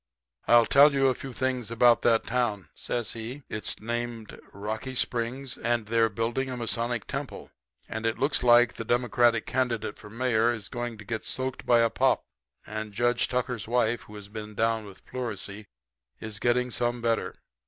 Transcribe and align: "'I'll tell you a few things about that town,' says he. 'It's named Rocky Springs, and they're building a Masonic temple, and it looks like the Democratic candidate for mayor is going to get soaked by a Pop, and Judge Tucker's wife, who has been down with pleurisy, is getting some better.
"'I'll 0.47 0.65
tell 0.65 0.93
you 0.93 1.09
a 1.09 1.13
few 1.13 1.31
things 1.31 1.69
about 1.69 2.01
that 2.01 2.23
town,' 2.25 2.69
says 2.73 3.11
he. 3.11 3.43
'It's 3.49 3.79
named 3.79 4.39
Rocky 4.51 4.95
Springs, 4.95 5.59
and 5.59 5.85
they're 5.85 6.09
building 6.09 6.49
a 6.49 6.57
Masonic 6.57 7.05
temple, 7.05 7.51
and 7.87 8.03
it 8.03 8.17
looks 8.17 8.41
like 8.41 8.73
the 8.77 8.83
Democratic 8.83 9.45
candidate 9.45 9.99
for 9.99 10.09
mayor 10.09 10.51
is 10.55 10.69
going 10.69 10.97
to 10.97 11.05
get 11.05 11.23
soaked 11.23 11.67
by 11.67 11.81
a 11.81 11.91
Pop, 11.91 12.23
and 12.65 12.93
Judge 12.93 13.27
Tucker's 13.27 13.67
wife, 13.67 14.01
who 14.05 14.15
has 14.15 14.27
been 14.27 14.55
down 14.55 14.85
with 14.85 15.05
pleurisy, 15.05 15.67
is 16.19 16.39
getting 16.39 16.71
some 16.71 16.99
better. 16.99 17.35